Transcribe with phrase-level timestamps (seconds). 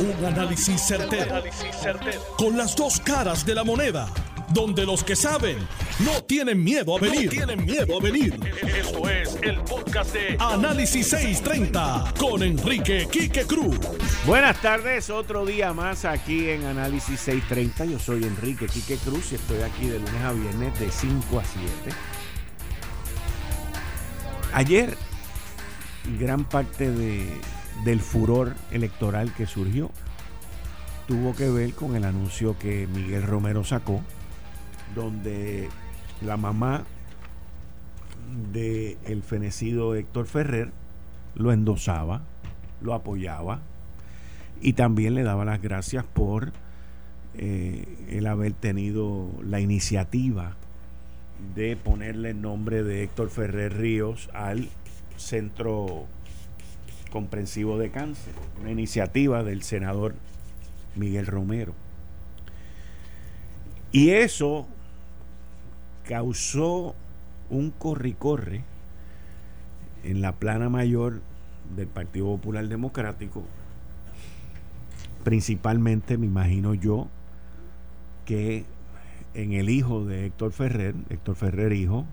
[0.00, 1.42] Un análisis certero,
[2.36, 4.08] Con las dos caras de la moneda.
[4.50, 5.58] Donde los que saben
[5.98, 7.28] no tienen miedo a venir.
[7.28, 8.38] tienen miedo a venir.
[8.62, 13.76] Esto es el podcast de Análisis 630 con Enrique Quique Cruz.
[14.24, 17.86] Buenas tardes, otro día más aquí en Análisis 630.
[17.86, 21.44] Yo soy Enrique Quique Cruz y estoy aquí de lunes a viernes de 5 a
[21.44, 21.96] 7.
[24.52, 24.96] Ayer,
[26.20, 27.26] gran parte de
[27.84, 29.90] del furor electoral que surgió
[31.08, 34.02] tuvo que ver con el anuncio que Miguel Romero sacó,
[34.94, 35.70] donde
[36.20, 36.84] la mamá
[38.52, 40.70] del el fenecido Héctor Ferrer
[41.34, 42.20] lo endosaba,
[42.82, 43.60] lo apoyaba
[44.60, 46.52] y también le daba las gracias por
[47.38, 50.56] eh, el haber tenido la iniciativa
[51.54, 54.68] de ponerle el nombre de Héctor Ferrer Ríos al
[55.16, 56.06] centro
[57.10, 60.14] comprensivo de cáncer, una iniciativa del senador
[60.94, 61.74] Miguel Romero.
[63.92, 64.66] Y eso
[66.06, 66.94] causó
[67.50, 68.62] un corre-corre
[70.04, 71.20] en la plana mayor
[71.76, 73.44] del Partido Popular Democrático,
[75.24, 77.08] principalmente, me imagino yo,
[78.24, 78.64] que
[79.34, 82.06] en el hijo de Héctor Ferrer, Héctor Ferrer hijo,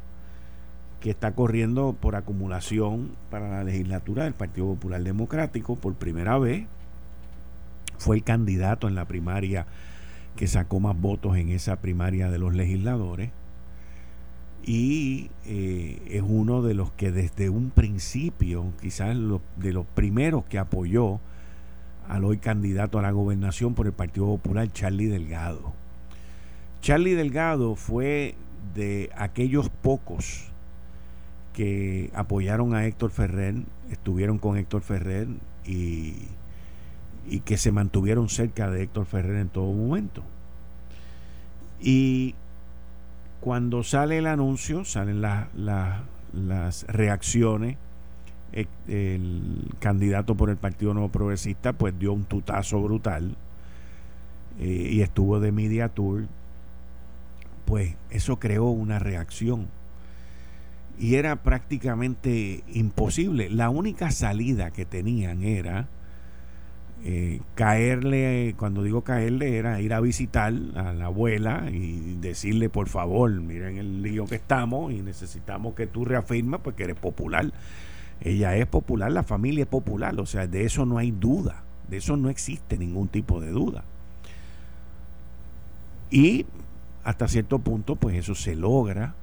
[1.05, 6.65] que está corriendo por acumulación para la legislatura del Partido Popular Democrático por primera vez.
[7.99, 9.67] Fue el candidato en la primaria
[10.35, 13.29] que sacó más votos en esa primaria de los legisladores.
[14.65, 19.15] Y eh, es uno de los que desde un principio, quizás
[19.57, 21.19] de los primeros que apoyó
[22.09, 25.71] al hoy candidato a la gobernación por el Partido Popular, Charlie Delgado.
[26.81, 28.33] Charlie Delgado fue
[28.73, 30.51] de aquellos pocos
[31.55, 33.55] que apoyaron a Héctor Ferrer,
[33.89, 35.27] estuvieron con Héctor Ferrer
[35.65, 36.27] y,
[37.27, 40.21] y que se mantuvieron cerca de Héctor Ferrer en todo momento.
[41.79, 42.35] Y
[43.39, 47.77] cuando sale el anuncio, salen las reacciones,
[48.51, 53.35] e, el, candidato por el Partido Nuevo Progresista pues dio un tutazo brutal
[54.59, 56.25] eh, y estuvo de media tour,
[57.65, 59.67] pues eso creó una reacción
[60.99, 63.49] y era prácticamente imposible.
[63.49, 65.87] La única salida que tenían era
[67.03, 72.89] eh, caerle, cuando digo caerle, era ir a visitar a la abuela y decirle, por
[72.89, 77.51] favor, miren el lío que estamos y necesitamos que tú reafirmes porque eres popular.
[78.21, 81.97] Ella es popular, la familia es popular, o sea, de eso no hay duda, de
[81.97, 83.83] eso no existe ningún tipo de duda.
[86.09, 86.45] Y
[87.03, 89.13] hasta cierto punto, pues eso se logra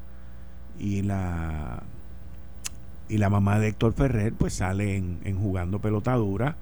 [0.82, 1.84] y la
[3.08, 6.56] y la mamá de Héctor Ferrer pues sale en, jugando pelotadura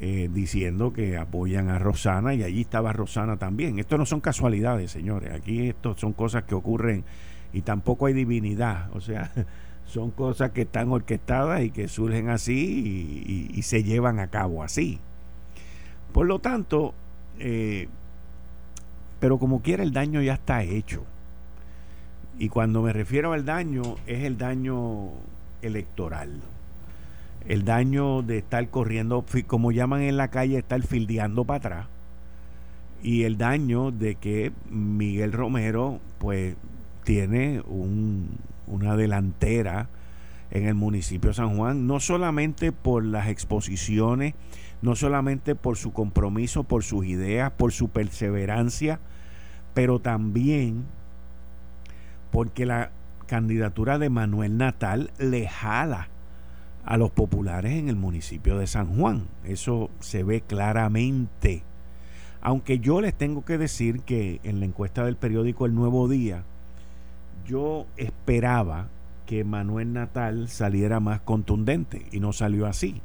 [0.00, 3.78] eh, diciendo que apoyan a Rosana y allí estaba Rosana también.
[3.78, 5.32] Esto no son casualidades, señores.
[5.32, 7.04] Aquí esto son cosas que ocurren
[7.52, 8.88] y tampoco hay divinidad.
[8.94, 9.32] O sea,
[9.86, 15.00] son cosas que están orquestadas y que surgen así y, se llevan a cabo así.
[16.12, 16.94] Por lo tanto,
[17.40, 17.88] eh,
[19.18, 21.04] pero como quiera el daño ya está hecho.
[22.38, 25.10] Y cuando me refiero al daño, es el daño
[25.62, 26.40] electoral.
[27.46, 31.86] El daño de estar corriendo, como llaman en la calle, estar fildeando para atrás.
[33.02, 36.56] Y el daño de que Miguel Romero, pues,
[37.04, 37.62] tiene
[38.66, 39.88] una delantera
[40.50, 44.34] en el municipio de San Juan, no solamente por las exposiciones,
[44.82, 49.00] no solamente por su compromiso, por sus ideas, por su perseverancia,
[49.74, 50.84] pero también
[52.34, 52.90] porque la
[53.28, 56.08] candidatura de Manuel Natal le jala
[56.84, 59.28] a los populares en el municipio de San Juan.
[59.44, 61.62] Eso se ve claramente.
[62.40, 66.42] Aunque yo les tengo que decir que en la encuesta del periódico El Nuevo Día,
[67.46, 68.88] yo esperaba
[69.26, 73.00] que Manuel Natal saliera más contundente y no salió así.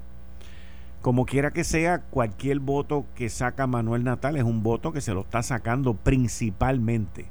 [1.03, 5.13] Como quiera que sea, cualquier voto que saca Manuel Natal es un voto que se
[5.13, 7.27] lo está sacando principalmente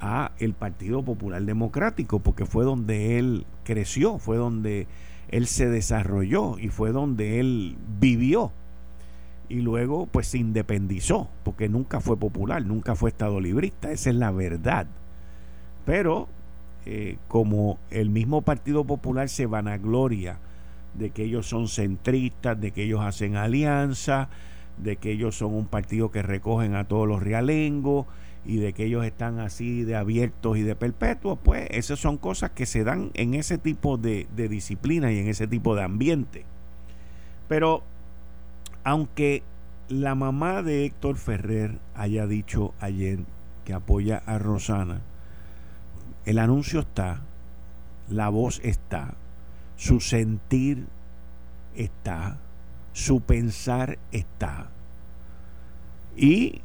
[0.00, 4.86] a el Partido Popular Democrático, porque fue donde él creció, fue donde
[5.28, 8.52] él se desarrolló y fue donde él vivió.
[9.48, 14.16] Y luego pues se independizó, porque nunca fue popular, nunca fue estado librista, esa es
[14.16, 14.86] la verdad.
[15.84, 16.28] Pero
[16.86, 20.38] eh, como el mismo Partido Popular se vanagloria
[20.94, 24.28] de que ellos son centristas, de que ellos hacen alianza,
[24.78, 28.06] de que ellos son un partido que recogen a todos los realengos,
[28.44, 32.50] y de que ellos están así de abiertos y de perpetuos, pues esas son cosas
[32.50, 36.44] que se dan en ese tipo de, disciplina y en ese tipo de ambiente.
[37.48, 37.82] Pero
[38.82, 39.42] aunque
[39.88, 43.20] la mamá de Héctor Ferrer haya dicho ayer
[43.64, 45.02] que apoya a Rosana,
[46.24, 47.20] el anuncio está,
[48.08, 49.14] la voz está,
[49.76, 50.86] su sentir
[51.74, 52.38] está,
[52.92, 54.68] su pensar está.
[56.16, 56.62] Y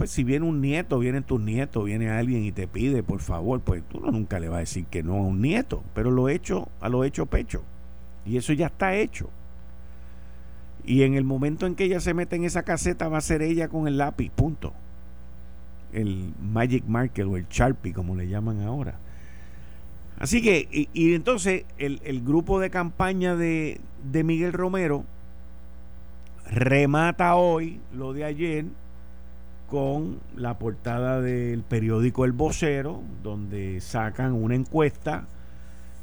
[0.00, 3.60] pues si viene un nieto, vienen tus nietos, viene alguien y te pide, por favor,
[3.60, 6.70] pues tú nunca le vas a decir que no a un nieto, pero lo hecho,
[6.80, 7.62] a lo hecho pecho.
[8.24, 9.28] Y eso ya está hecho.
[10.86, 13.42] Y en el momento en que ella se mete en esa caseta va a ser
[13.42, 14.72] ella con el lápiz, punto.
[15.92, 18.94] El Magic Marker o el Sharpie, como le llaman ahora.
[20.18, 25.04] Así que, y, entonces el, el, grupo de campaña de, de Miguel Romero
[26.46, 28.64] remata hoy lo de ayer
[29.70, 35.24] con la portada del periódico El Vocero, donde sacan una encuesta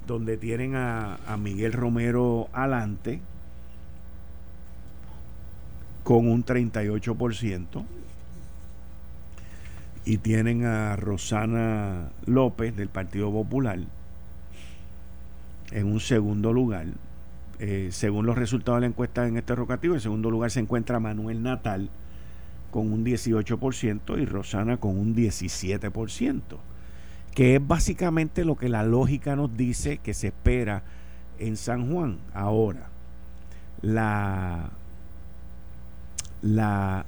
[0.07, 3.19] donde tienen a, Miguel Romero adelante
[6.05, 7.83] con un 38%
[10.05, 13.79] y tienen a Rosana López del Partido Popular
[15.71, 16.85] en un segundo lugar.
[17.59, 21.01] Eh, según los resultados de la encuesta en este rotativo, en segundo lugar se encuentra
[21.01, 21.89] Manuel Natal
[22.71, 26.41] con un 18% y Rosana con un 17%,
[27.33, 30.83] que es básicamente lo que la lógica nos dice que se espera
[31.39, 32.17] en San Juan.
[32.33, 32.89] Ahora,
[33.81, 34.71] la
[36.41, 37.05] la,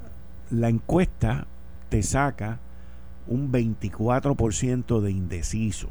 [0.52, 1.46] encuesta
[1.90, 2.60] te saca
[3.28, 5.90] un 24% de indeciso.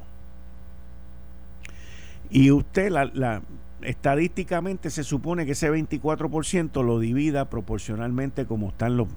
[2.30, 3.42] Y usted, la,
[3.82, 9.08] estadísticamente se supone que ese 24% lo divida proporcionalmente como están los,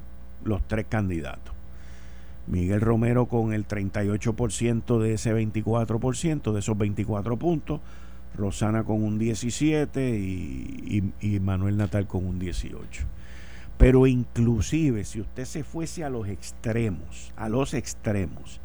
[0.43, 1.53] los tres candidatos.
[2.47, 7.79] Miguel Romero con el 38% de ese 24%, de esos 24 puntos,
[8.35, 13.03] Rosana con un 17 y, y, y Manuel Natal con un 18.
[13.77, 18.61] Pero inclusive si usted se fuese a los extremos, a los extremos,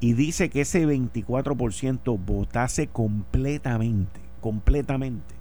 [0.00, 5.34] y dice que ese 24% votase completamente, completamente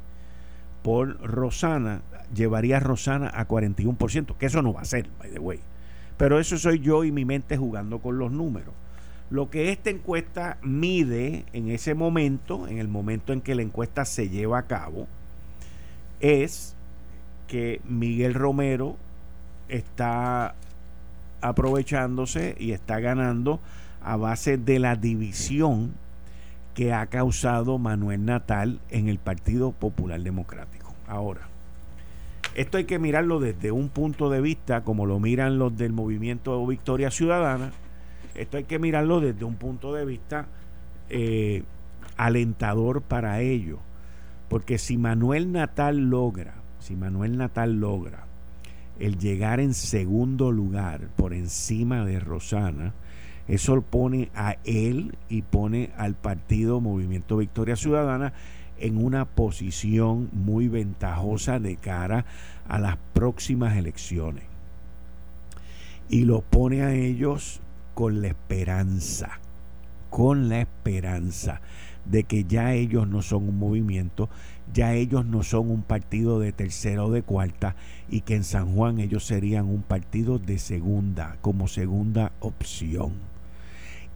[0.83, 2.01] por Rosana,
[2.33, 5.59] llevaría a Rosana a 41%, que eso no va a ser, by the way.
[6.17, 8.73] Pero eso soy yo y mi mente jugando con los números.
[9.29, 14.05] Lo que esta encuesta mide en ese momento, en el momento en que la encuesta
[14.05, 15.07] se lleva a cabo,
[16.19, 16.75] es
[17.47, 18.95] que Miguel Romero
[19.69, 20.55] está
[21.41, 23.59] aprovechándose y está ganando
[24.01, 25.93] a base de la división
[26.73, 30.93] que ha causado Manuel Natal en el Partido Popular Democrático.
[31.07, 31.41] Ahora,
[32.55, 36.65] esto hay que mirarlo desde un punto de vista, como lo miran los del movimiento
[36.65, 37.71] Victoria Ciudadana,
[38.35, 40.47] esto hay que mirarlo desde un punto de vista
[41.09, 41.63] eh,
[42.17, 43.79] alentador para ello,
[44.49, 48.25] porque si Manuel Natal logra si Manuel Natal logra
[48.99, 52.93] el llegar en segundo lugar por encima de Rosana,
[53.47, 58.33] eso pone a él y pone al partido Movimiento Victoria Ciudadana
[58.79, 62.25] en una posición muy ventajosa de cara
[62.67, 64.43] a las próximas elecciones.
[66.09, 67.61] Y lo pone a ellos
[67.93, 69.39] con la esperanza,
[70.09, 71.61] con la esperanza
[72.05, 74.29] de que ya ellos no son un movimiento,
[74.73, 77.75] ya ellos no son un partido de tercera o de cuarta
[78.09, 83.13] y que en San Juan ellos serían un partido de segunda, como segunda opción.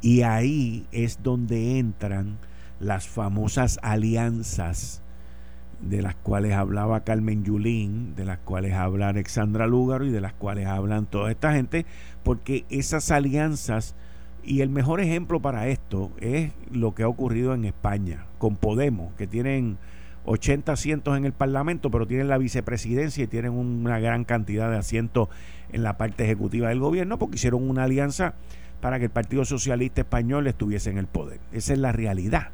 [0.01, 2.37] Y ahí es donde entran
[2.79, 5.01] las famosas alianzas
[5.81, 10.33] de las cuales hablaba Carmen Yulín, de las cuales habla Alexandra Lúgaro y de las
[10.33, 11.85] cuales hablan toda esta gente,
[12.23, 13.95] porque esas alianzas
[14.43, 19.13] y el mejor ejemplo para esto es lo que ha ocurrido en España con Podemos,
[19.15, 19.77] que tienen
[20.25, 24.77] 80 asientos en el Parlamento, pero tienen la vicepresidencia y tienen una gran cantidad de
[24.77, 25.29] asientos
[25.71, 28.35] en la parte ejecutiva del gobierno, porque hicieron una alianza
[28.81, 31.39] para que el Partido Socialista Español estuviese en el poder.
[31.51, 32.51] Esa es la realidad.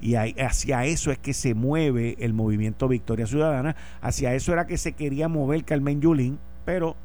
[0.00, 4.78] Y hacia eso es que se mueve el movimiento Victoria Ciudadana, hacia eso era que
[4.78, 6.96] se quería mover Carmen Yulín, pero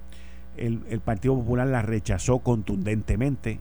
[0.57, 3.59] el, Partido Popular la rechazó contundentemente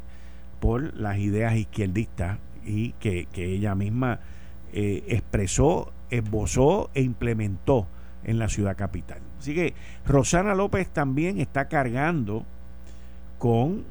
[0.60, 4.20] por las ideas izquierdistas y que, ella misma
[4.72, 7.86] eh, expresó, esbozó e implementó
[8.24, 9.18] en la ciudad capital.
[9.38, 9.74] Así que
[10.06, 12.44] Rosana López también está cargando
[13.38, 13.84] con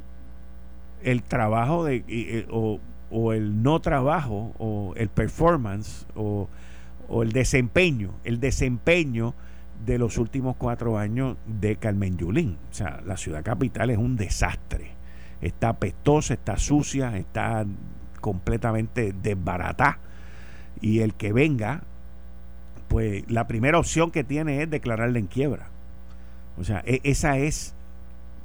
[1.04, 2.48] el trabajo de, eh,
[3.34, 6.48] el no trabajo o el performance o,
[7.08, 9.34] o, el desempeño, el desempeño
[9.86, 12.58] de los últimos cuatro años de Carmen Yulín.
[12.72, 15.02] O sea, la ciudad capital es un desastre
[15.42, 17.66] está apestosa, está sucia, está
[18.22, 19.98] completamente desbaratada.
[20.80, 21.82] Y el que venga,
[22.88, 25.68] pues la primera opción que tiene es declararle en quiebra.
[26.58, 27.74] O sea, e, esa es,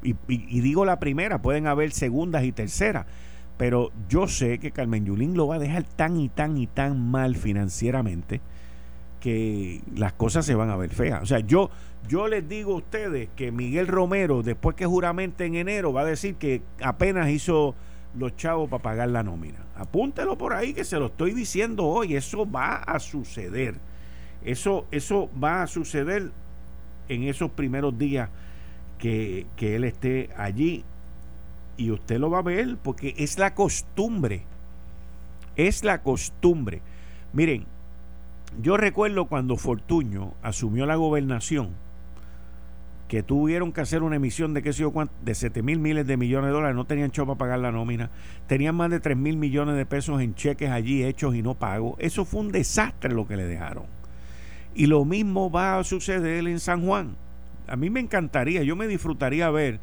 [0.03, 3.07] y, y, digo la primera, pueden haber segundas y terceras,
[3.57, 7.11] pero yo sé que Carmen Yulín lo va a dejar tan y tan y tan
[7.11, 8.41] mal financieramente
[9.21, 11.23] que las cosas se van a ver feas.
[11.23, 11.71] O sea, yo,
[12.09, 16.05] yo les digo a ustedes que Miguel Romero, después que juramente en enero, va a
[16.05, 17.75] decir que apenas hizo
[18.17, 19.59] los chavos para pagar la nómina.
[19.75, 22.15] Apúntelo por ahí que se lo estoy diciendo hoy.
[22.15, 23.75] Eso va a suceder.
[24.45, 26.31] Eso, eso va a suceder
[27.09, 28.29] en esos primeros días
[28.99, 30.85] que, que él esté allí.
[31.77, 34.43] Y usted lo va a ver porque es la costumbre.
[35.57, 36.81] Es la costumbre.
[37.33, 37.67] Miren,
[38.61, 41.71] yo recuerdo cuando Fortuño asumió la gobernación,
[43.09, 44.93] que tuvieron que hacer una emisión de qué sé yo
[45.25, 48.11] de 7 mil miles de millones de dólares, no tenían cho para pagar la nómina,
[48.47, 51.97] tenían más de 3 mil millones de pesos en cheques allí hechos y no pagos.
[51.99, 53.85] Eso fue un desastre lo que le dejaron.
[54.75, 57.17] Y lo mismo va a suceder en San Juan.
[57.69, 59.81] A mí me encantaría, yo me disfrutaría ver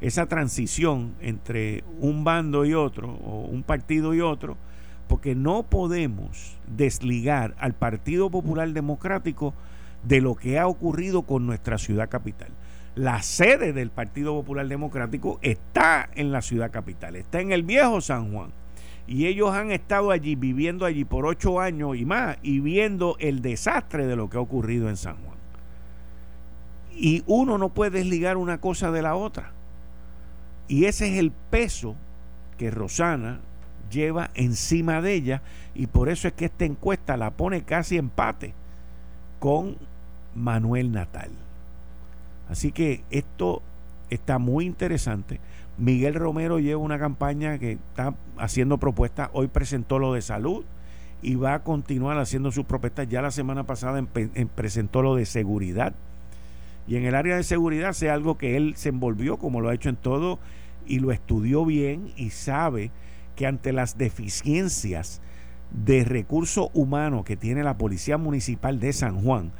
[0.00, 4.56] esa transición entre un bando y otro, o un partido y otro,
[5.08, 9.54] porque no podemos desligar al Partido Popular Democrático
[10.02, 12.48] de lo que ha ocurrido con nuestra ciudad capital.
[12.94, 18.00] La sede del Partido Popular Democrático está en la ciudad capital, está en el viejo
[18.00, 18.50] San Juan.
[19.06, 23.42] Y ellos han estado allí, viviendo allí por ocho años y más, y viendo el
[23.42, 25.36] desastre de lo que ha ocurrido en San Juan.
[26.96, 29.52] Y uno no puede desligar una cosa de la otra.
[30.68, 31.94] Y ese es el peso
[32.58, 33.40] que Rosana
[33.90, 35.42] lleva encima de ella
[35.74, 38.54] y por eso es que esta encuesta la pone casi empate
[39.38, 39.76] con
[40.34, 41.30] Manuel Natal.
[42.48, 43.62] Así que esto
[44.10, 45.40] está muy interesante.
[45.76, 49.30] Miguel Romero lleva una campaña que está haciendo propuestas.
[49.32, 50.64] Hoy presentó lo de salud
[51.22, 53.08] y va a continuar haciendo sus propuestas.
[53.08, 54.04] Ya la semana pasada
[54.54, 55.94] presentó lo de seguridad.
[56.86, 59.74] Y en el área de seguridad sea algo que él se envolvió, como lo ha
[59.74, 60.38] hecho en todo,
[60.86, 62.90] y lo estudió bien y sabe
[63.36, 65.20] que ante las deficiencias
[65.70, 69.52] de recursos humanos que tiene la Policía Municipal de San Juan,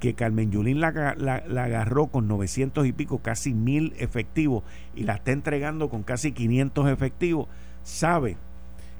[0.00, 4.62] que Carmen Yulín la, agarró con 900 y pico, casi mil efectivos,
[4.94, 7.48] y la está entregando con casi 500 efectivos,
[7.82, 8.36] sabe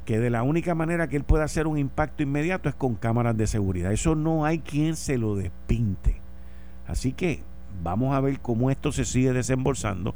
[0.04, 3.36] que de la única manera que él puede hacer un impacto inmediato es con cámaras
[3.36, 3.92] de seguridad.
[3.92, 6.16] Eso no hay quien se lo despinte.
[6.86, 7.42] Así que
[7.82, 10.14] vamos a ver cómo esto se sigue desembolsando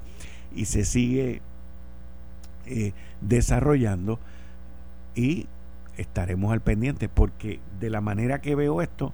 [0.54, 1.40] y se sigue
[2.66, 4.18] eh, desarrollando
[5.14, 5.46] y
[5.96, 9.12] estaremos al pendiente porque de la manera que veo esto,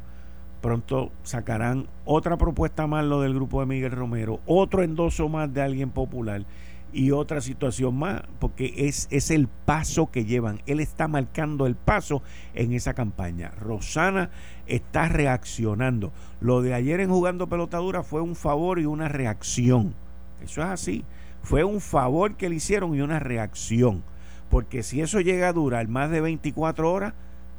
[0.60, 5.62] pronto sacarán otra propuesta más lo del grupo de Miguel Romero, otro endoso más de
[5.62, 6.44] alguien popular
[6.92, 10.62] y otra situación más, porque es, es el paso que llevan.
[10.66, 12.22] Él está marcando el paso
[12.54, 13.50] en esa campaña.
[13.60, 14.30] Rosana
[14.66, 16.12] está reaccionando.
[16.40, 19.94] Lo de ayer en jugando pelotadura fue un favor y una reacción.
[20.42, 21.04] Eso es así.
[21.42, 24.02] Fue un favor que le hicieron y una reacción.
[24.50, 27.12] Porque si eso llega a durar más de 24 horas,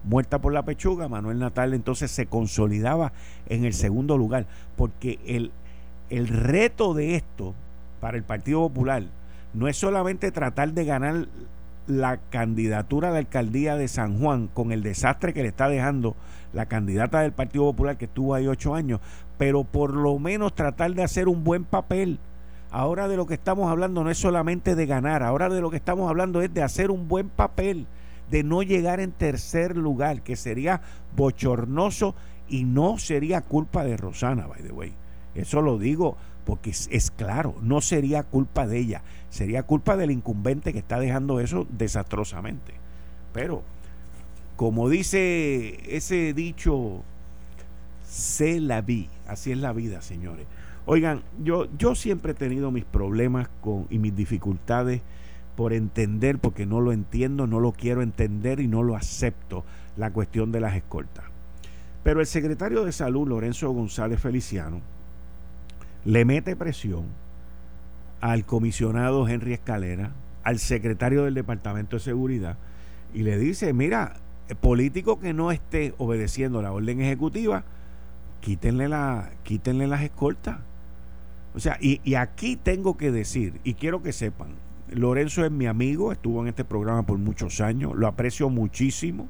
[0.03, 3.13] muerta por la pechuga, Manuel Natal entonces se consolidaba
[3.47, 4.47] en el segundo lugar.
[4.75, 5.51] Porque el,
[6.09, 7.53] el reto de esto
[7.99, 9.03] para el Partido Popular
[9.53, 11.27] no es solamente tratar de ganar
[11.87, 16.15] la candidatura de alcaldía de San Juan con el desastre que le está dejando
[16.53, 18.99] la candidata del Partido Popular que estuvo ahí ocho años,
[19.37, 22.19] pero por lo menos tratar de hacer un buen papel
[22.71, 25.77] Ahora de lo que estamos hablando no es solamente de ganar, ahora de lo que
[25.77, 27.87] estamos hablando es de hacer un buen papel,
[28.29, 30.81] de no llegar en tercer lugar, que sería
[31.15, 32.13] bochornoso
[32.47, 34.93] y no sería culpa de Rosana, by the way.
[35.33, 36.15] Eso lo digo
[36.45, 41.39] porque es, claro, no sería culpa de ella, sería culpa del incumbente que está dejando
[41.39, 42.73] eso desastrosamente.
[43.33, 43.63] Pero,
[44.55, 47.03] como dice ese dicho,
[48.07, 50.47] se la vi, así es la vida, señores.
[50.85, 55.01] Oigan, yo, yo siempre he tenido mis problemas con, y mis dificultades
[55.55, 59.65] por entender, porque no lo entiendo, no lo quiero entender y no lo acepto,
[59.97, 61.25] la cuestión de las escoltas.
[62.01, 64.81] Pero el secretario de Salud, Lorenzo González Feliciano,
[66.05, 67.05] le mete presión
[68.21, 70.11] al comisionado Henry Escalera,
[70.43, 72.57] al secretario del Departamento de Seguridad,
[73.13, 74.15] y le dice, mira,
[74.55, 77.63] político que no esté obedeciendo la orden ejecutiva,
[78.41, 80.59] quítenle, la, quítenle las escoltas.
[81.55, 84.49] O sea, y, aquí tengo que decir, y quiero que sepan,
[84.89, 89.27] Lorenzo es mi amigo, estuvo en este programa por muchos años, lo aprecio muchísimo,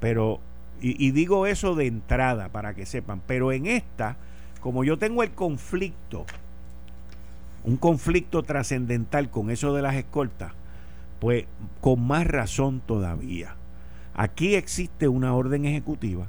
[0.00, 0.40] pero,
[0.80, 4.16] y, y digo eso de entrada para que sepan, pero en esta,
[4.60, 6.26] como yo tengo el conflicto,
[7.64, 10.52] un conflicto trascendental con eso de las escoltas,
[11.18, 11.46] pues
[11.80, 13.56] con más razón todavía.
[14.14, 16.26] Aquí existe una orden ejecutiva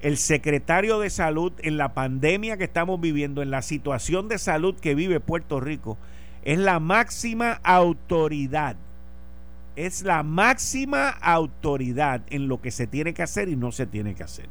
[0.00, 4.76] el secretario de salud en la pandemia que estamos viviendo, en la situación de salud
[4.78, 5.96] que vive Puerto Rico,
[6.44, 8.76] es la máxima autoridad.
[9.74, 14.14] Es la máxima autoridad en lo que se tiene que hacer y no se tiene
[14.14, 14.48] que hacer.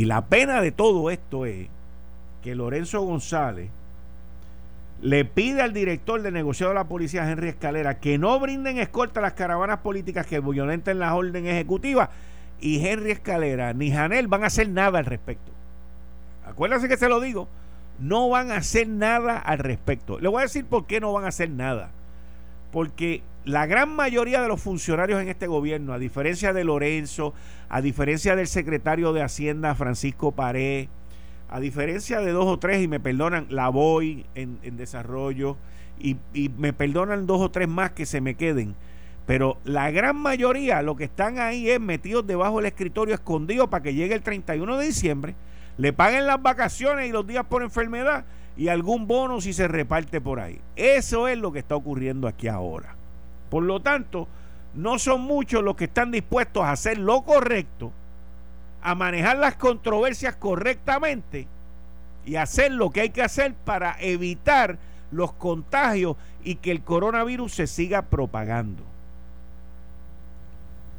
[0.00, 1.68] Y la pena de todo esto es
[2.42, 3.68] que Lorenzo González
[5.02, 9.20] le pide al director de negociado de la policía, Henry Escalera, que no brinden escolta
[9.20, 12.08] a las caravanas políticas que violenten las órdenes ejecutivas.
[12.62, 15.52] Y Henry Escalera ni Janel van a hacer nada al respecto.
[16.46, 17.46] Acuérdense que se lo digo.
[17.98, 20.18] No van a hacer nada al respecto.
[20.18, 21.90] Le voy a decir por qué no van a hacer nada.
[22.72, 27.32] Porque la gran mayoría de los funcionarios en este gobierno, a diferencia de Lorenzo,
[27.68, 30.88] a diferencia del secretario de Hacienda, Francisco Pared,
[31.48, 35.56] a diferencia de dos o tres, y me perdonan, la voy en, desarrollo,
[35.98, 38.74] y, y, me perdonan dos o tres más que se me queden.
[39.26, 43.82] Pero la gran mayoría, lo que están ahí es metidos debajo del escritorio escondidos para
[43.82, 45.34] que llegue el 31 de diciembre,
[45.76, 48.24] le paguen las vacaciones y los días por enfermedad
[48.56, 50.60] y algún bono si se reparte por ahí.
[50.76, 52.99] Eso es lo que está ocurriendo aquí ahora.
[53.50, 54.28] Por lo tanto,
[54.74, 57.92] no son muchos los que están dispuestos a hacer lo correcto
[58.82, 61.46] a manejar las controversias correctamente
[62.24, 64.78] y hacer lo que hay que hacer para evitar
[65.10, 68.82] los contagios y que el coronavirus se siga propagando.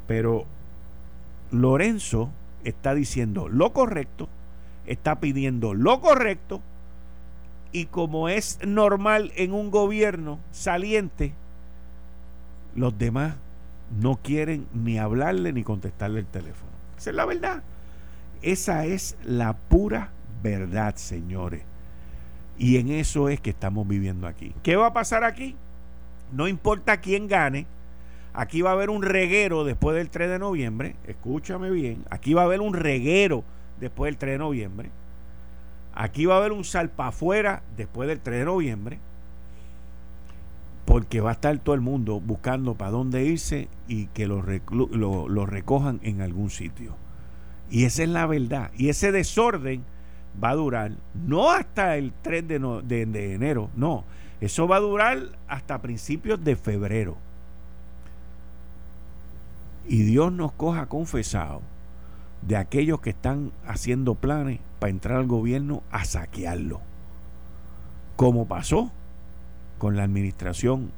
[0.08, 0.46] Pero
[1.52, 2.30] Lorenzo
[2.64, 4.28] está diciendo lo correcto,
[4.86, 6.62] está pidiendo lo correcto
[7.72, 11.34] y como es normal en un gobierno saliente,
[12.76, 13.36] los demás
[14.00, 16.72] no quieren ni hablarle ni contestarle el teléfono.
[16.98, 17.64] Esa es la verdad.
[18.42, 20.12] Esa es la pura
[20.42, 21.64] verdad, señores.
[22.58, 24.54] Y en eso es que estamos viviendo aquí.
[24.64, 25.56] ¿Qué va a pasar aquí?
[26.32, 27.66] No importa quién gane.
[28.34, 30.96] Aquí va a haber un reguero después del 3 de noviembre.
[31.06, 32.06] Escúchame bien.
[32.10, 33.44] Aquí va a haber un reguero
[33.80, 34.90] después del 3 de noviembre.
[35.94, 39.00] Aquí va a haber un salpa afuera después del 3 de noviembre.
[40.92, 46.02] Porque va a estar todo el mundo buscando para dónde irse y que lo, recojan
[46.04, 46.98] en algún sitio.
[47.70, 48.72] Y esa es la verdad.
[48.76, 49.86] Y ese desorden
[50.44, 54.04] va a durar no hasta el 3 de, enero, no.
[54.42, 57.16] Eso va a durar hasta principios de febrero.
[59.88, 61.62] Y Dios nos coja confesado
[62.42, 66.82] de aquellos que están haciendo planes para entrar al gobierno a saquearlo.
[68.18, 68.92] Como pasó
[69.82, 70.92] con la administración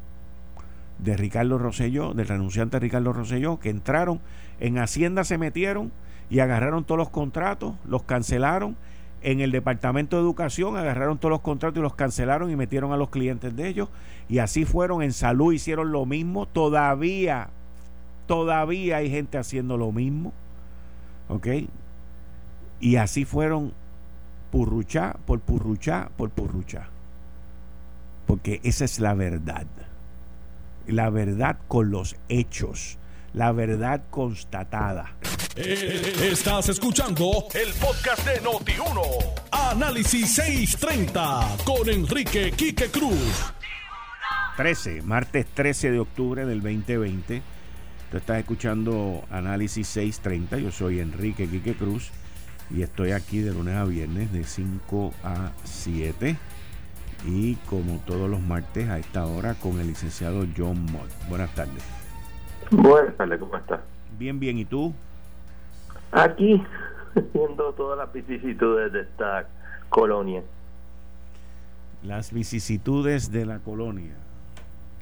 [0.99, 4.19] de Ricardo Rosselló, del renunciante Ricardo Rosselló, que entraron
[4.59, 5.93] en Hacienda, se metieron
[6.29, 8.75] y agarraron todos los contratos, los cancelaron.
[9.21, 12.97] En el Departamento de Educación agarraron todos los contratos y los cancelaron y metieron a
[12.97, 13.87] los clientes de ellos.
[14.27, 15.01] Y así fueron.
[15.01, 16.45] En salud hicieron lo mismo.
[16.45, 17.51] Todavía,
[18.27, 20.33] todavía hay gente haciendo lo mismo.
[21.29, 21.47] ¿Ok?
[22.81, 23.71] Y así fueron
[24.51, 26.89] purruchá por purruchá por purruchá.
[28.25, 29.65] Porque esa es la verdad.
[30.87, 32.97] La verdad con los hechos
[33.33, 35.15] la verdad constatada.
[35.55, 39.01] Eh, estás escuchando el podcast de Noti1.
[39.51, 43.43] Análisis 630 con Enrique Quique Cruz.
[44.57, 47.41] 13, martes 13 de octubre del 2020.
[48.11, 50.57] Tú estás escuchando Análisis 630.
[50.57, 52.09] Yo soy Enrique Quique Cruz
[52.69, 56.37] y estoy aquí de lunes a viernes de 5 a 7.
[57.25, 61.09] Y como todos los martes a esta hora con el licenciado John Mott.
[61.29, 61.83] Buenas tardes.
[62.71, 63.79] Buenas tardes, ¿cómo estás?
[64.17, 64.93] Bien, bien, ¿y tú?
[66.11, 66.61] Aquí,
[67.33, 69.47] viendo todas las vicisitudes de esta
[69.89, 70.43] colonia.
[72.03, 74.15] Las vicisitudes de la colonia.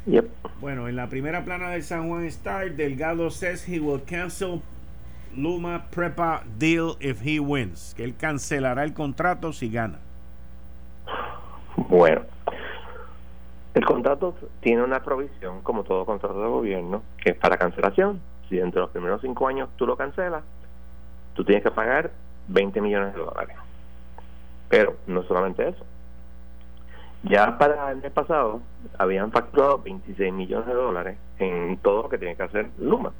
[0.05, 0.29] Yep.
[0.59, 4.61] Bueno, en la primera plana del San Juan Star, Delgado says he will cancel
[5.35, 7.93] Luma Prepa deal if he wins.
[7.95, 9.99] Que él cancelará el contrato si gana.
[11.75, 12.21] Bueno,
[13.73, 18.21] el contrato tiene una provisión, como todo contrato de gobierno, que es para cancelación.
[18.49, 20.43] Si dentro de los primeros cinco años tú lo cancelas,
[21.33, 22.11] tú tienes que pagar
[22.49, 23.55] 20 millones de dólares.
[24.67, 25.85] Pero no solamente eso.
[27.23, 28.61] Ya para el mes pasado
[28.97, 33.13] habían facturado 26 millones de dólares en todo lo que tiene que hacer Luma.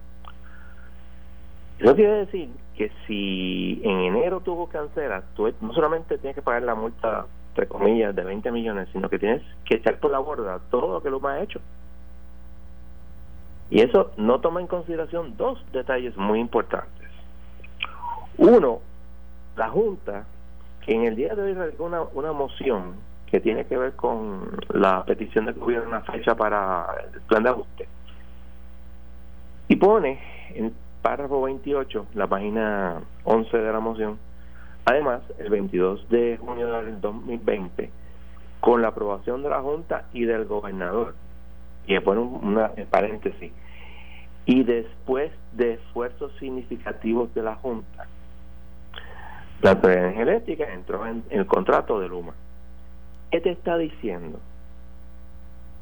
[1.79, 6.63] Eso quiere decir que si en enero tú cancelas, tú no solamente tienes que pagar
[6.63, 10.59] la multa entre comillas, de 20 millones, sino que tienes que echar por la borda
[10.69, 11.59] todo lo que Luma ha hecho.
[13.69, 17.09] Y eso no toma en consideración dos detalles muy importantes.
[18.37, 18.79] Uno,
[19.57, 20.25] la Junta,
[20.85, 22.95] que en el día de hoy radicó una, una moción
[23.29, 27.49] que tiene que ver con la petición de que una fecha para el plan de
[27.49, 27.87] ajuste.
[29.67, 30.19] Y pone,
[31.01, 34.17] párrafo 28, la página 11 de la moción.
[34.85, 37.89] Además, el 22 de junio del 2020,
[38.59, 41.15] con la aprobación de la Junta y del gobernador,
[41.85, 43.51] y pone una paréntesis,
[44.45, 48.07] y después de esfuerzos significativos de la Junta,
[49.61, 52.33] la Autoridad Eléctrica entró en, el contrato de Luma.
[53.29, 54.39] ¿Qué te está diciendo?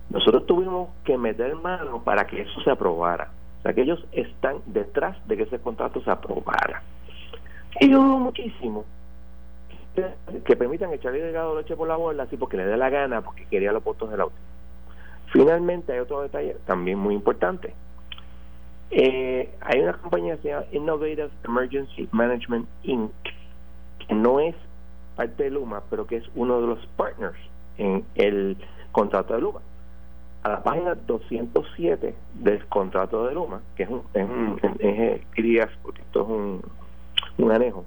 [0.10, 3.30] Nosotros tuvimos que meter mano para que eso se aprobara.
[3.60, 6.82] O sea, que ellos están detrás de que ese contrato se aprobara.
[7.80, 8.86] Y yo dudo muchísimo
[10.46, 13.46] que, permitan echarle delgado leche por la borda así porque le dé la gana, porque
[13.46, 14.36] quería los votos del auto.
[15.32, 17.74] Finalmente, hay otro detalle también muy importante.
[18.92, 23.12] Eh, hay una compañía que se llama Innovative Emergency Management Inc.,
[24.08, 24.56] que no es
[25.16, 27.38] parte de Luma, pero que es uno de los partners
[27.78, 28.58] en el
[28.92, 29.62] contrato de Luma.
[30.42, 36.02] A la página 207 del contrato de Luma, que es un, es un, es, porque
[36.02, 36.62] esto es un,
[37.44, 37.86] un anejo,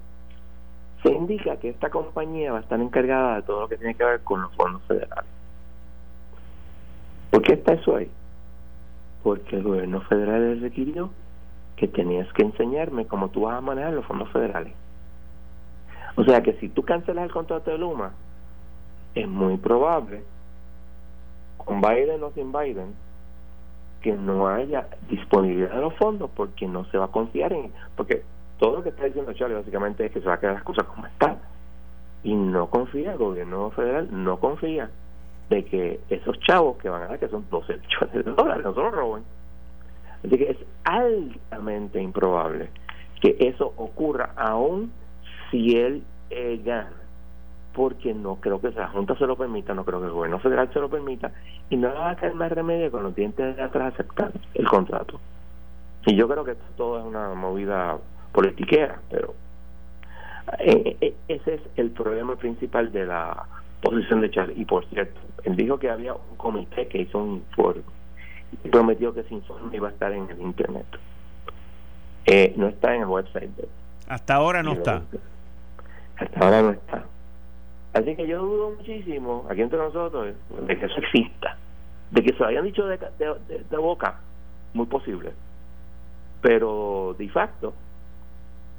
[1.03, 4.03] se indica que esta compañía va a estar encargada de todo lo que tiene que
[4.03, 5.29] ver con los fondos federales.
[7.29, 8.09] ¿Por qué está eso ahí?
[9.23, 11.09] Porque el gobierno federal le requirió
[11.75, 14.73] que tenías que enseñarme cómo tú vas a manejar los fondos federales.
[16.15, 18.13] O sea que si tú cancelas el contrato de Luma,
[19.15, 20.23] es muy probable,
[21.57, 22.93] con Biden o sin Biden,
[24.01, 28.23] que no haya disponibilidad de los fondos porque no se va a confiar en porque
[28.57, 30.85] todo lo que está diciendo Charlie básicamente es que se va a quedar las cosas
[30.87, 31.37] como están.
[32.23, 34.89] Y no confía el gobierno federal no confía
[35.49, 38.73] de que esos chavos que van a dar que son 12 millones de dólares no
[38.73, 39.23] se los roben.
[40.25, 42.69] Así que es altamente improbable
[43.21, 44.91] que eso ocurra aún
[45.49, 46.91] si él eh, gana,
[47.73, 50.69] porque no creo que la Junta se lo permita, no creo que el gobierno federal
[50.73, 51.31] se lo permita,
[51.69, 55.19] y no va a caer más remedio con los dientes de atrás aceptar el contrato.
[56.05, 57.97] Y yo creo que esto todo es una movida
[58.33, 59.33] politiquera, pero
[60.59, 63.45] eh, eh, ese es el problema principal de la
[63.81, 64.59] posición de Charlie.
[64.59, 67.83] Y por cierto, él dijo que había un comité que hizo un informe
[68.63, 70.85] y prometió que ese informe iba a estar en el Internet.
[72.57, 73.49] no está en el website
[74.07, 75.01] hasta ahora no está.
[76.17, 77.03] Hasta ahora no está.
[77.93, 80.35] Así que yo dudo muchísimo, aquí entre nosotros,
[80.67, 81.57] de que eso exista.
[82.11, 84.19] De que se lo hayan dicho de, de, boca,
[84.73, 85.31] muy posible.
[86.41, 87.73] Pero de facto,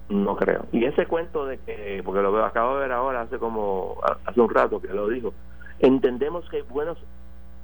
[0.09, 0.67] no creo.
[0.73, 4.41] Y ese cuento de que, porque lo veo, acabo de ver ahora, hace como, hace
[4.41, 5.33] un rato que lo dijo,
[5.79, 6.99] entendemos que hay buenos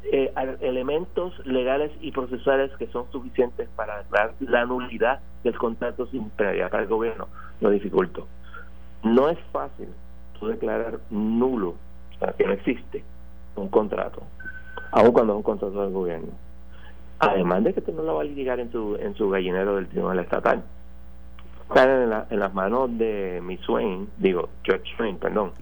[0.04, 6.30] eh, elementos legales y procesales que son suficientes para dar la nulidad del contrato sin
[6.30, 7.28] previa para el gobierno
[7.60, 8.26] lo dificulto.
[9.02, 9.88] No es fácil
[10.38, 13.04] tú declarar nulo, o sea, que no existe
[13.56, 14.22] un contrato,
[14.92, 16.32] aun cuando es un contrato del gobierno.
[17.18, 19.88] Además de que tú no lo va a litigar en su, en su gallinero del
[19.88, 20.62] tribunal estatal.
[21.70, 25.52] Están en, en las manos de Miss Swain, digo, George Swain, perdón.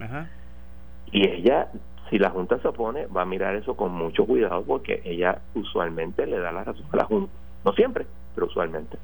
[1.11, 1.67] Y ella,
[2.09, 6.25] si la Junta se opone, va a mirar eso con mucho cuidado porque ella usualmente
[6.25, 7.31] le da la razón a la Junta.
[7.63, 8.97] No siempre, pero usualmente.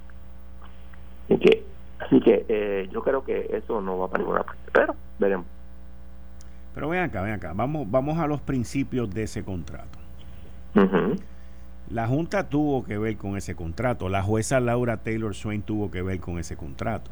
[1.26, 1.63] Así que
[2.00, 5.46] Así que eh, yo creo que eso no va para ninguna parte, pero veremos.
[6.74, 9.98] Pero ven acá, ven acá, vamos, vamos a los principios de ese contrato.
[11.89, 16.02] La Junta tuvo que ver con ese contrato, la jueza Laura Taylor Swain tuvo que
[16.02, 17.12] ver con ese contrato.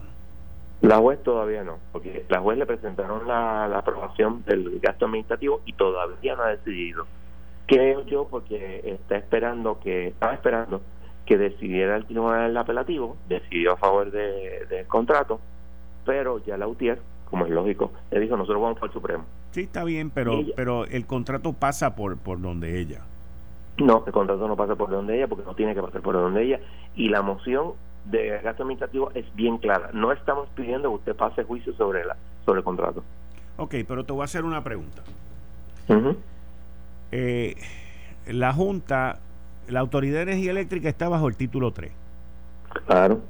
[0.82, 5.62] La juez todavía no, porque la juez le presentaron la, la aprobación del gasto administrativo
[5.66, 7.06] y todavía no ha decidido.
[7.68, 10.82] Creo yo porque está esperando que, estaba esperando
[11.26, 15.40] que decidiera el tribunal apelativo, decidió a favor del de contrato,
[16.06, 19.26] pero ya la UTIER, como es lógico, le dijo, nosotros vamos para el Supremo.
[19.52, 23.02] Sí, está bien, pero, pero el contrato pasa por, por donde ella.
[23.78, 26.44] No, el contrato no pasa por donde ella porque no tiene que pasar por donde
[26.44, 26.60] ella.
[26.96, 27.74] Y la moción
[28.06, 29.90] de gasto administrativo es bien clara.
[29.94, 33.04] No estamos pidiendo que usted pase juicio sobre, la, sobre el contrato.
[33.58, 35.02] Ok, pero te voy a hacer una pregunta.
[37.12, 37.56] eh,
[38.28, 39.20] la Junta
[39.68, 41.92] la Autoridad de Energía Eléctrica está bajo el título 3.
[42.86, 43.22] Claro.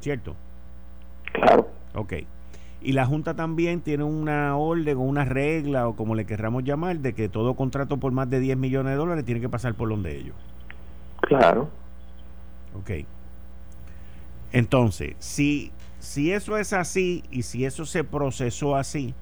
[0.00, 0.34] ¿Cierto?
[1.32, 1.68] Claro.
[1.94, 2.14] Ok.
[2.84, 6.98] Y la Junta también tiene una orden o una regla o como le querramos llamar
[6.98, 9.88] de que todo contrato por más de 10 millones de dólares tiene que pasar por
[9.88, 10.34] donde ellos.
[11.20, 11.68] Claro.
[12.76, 12.90] Ok.
[14.52, 19.14] Entonces, si, si eso es así y si eso se procesó así,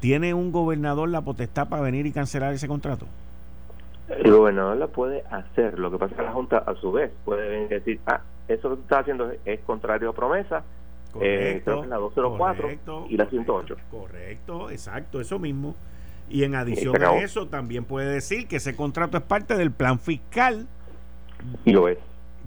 [0.00, 3.06] ¿tiene un gobernador la potestad para venir y cancelar ese contrato?
[4.08, 7.12] El gobernador la puede hacer, lo que pasa es que la Junta a su vez
[7.24, 10.64] puede venir y decir, ah, eso que está haciendo es, contrario a promesa,
[11.20, 13.76] eh, creo que la 204 y la 108.
[13.90, 15.74] Correcto, exacto, eso mismo.
[16.28, 19.98] Y en adición a eso, también puede decir que ese contrato es parte del plan
[19.98, 20.66] fiscal.
[21.64, 21.98] Y lo es.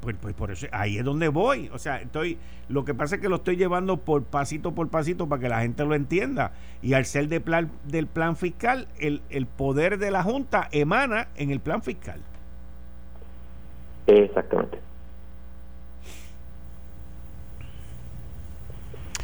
[0.02, 1.70] Pues, pues, por eso ahí es donde voy.
[1.74, 5.30] O sea, estoy lo que pasa es que lo estoy llevando por pasito por pasito
[5.30, 6.52] para que la gente lo entienda.
[6.82, 11.28] Y al ser de plan, del plan fiscal, el, el poder de la Junta emana
[11.36, 12.20] en el plan fiscal.
[14.08, 14.80] Exactamente.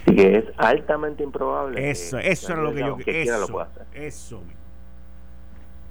[0.05, 1.89] Y que es altamente improbable.
[1.89, 4.61] Eso, eso era lo que yo eso, Eso mismo.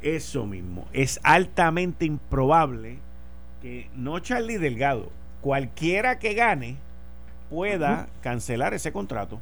[0.02, 0.88] Eso mismo.
[0.92, 2.98] Es altamente improbable
[3.60, 6.76] que no Charlie Delgado, cualquiera que gane,
[7.50, 9.40] pueda cancelar ese contrato.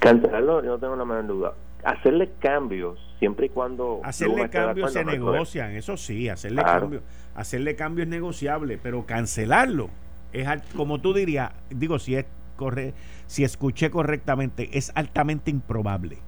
[0.00, 1.52] Cancelarlo, yo no tengo la menor duda.
[1.84, 4.00] Hacerle cambios, siempre y cuando...
[4.02, 7.02] Hacerle cambios se negocian, eso sí, hacerle cambios.
[7.34, 9.90] Hacerle cambios es negociable, pero cancelarlo
[10.32, 12.94] es, como tú dirías, digo, si es corre,
[13.26, 16.18] si escuché correctamente, es altamente improbable.